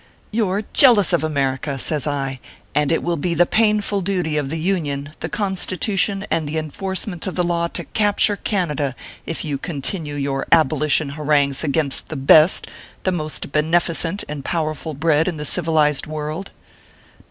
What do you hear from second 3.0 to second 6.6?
will be the painful duty of the Union, the Constitution, and the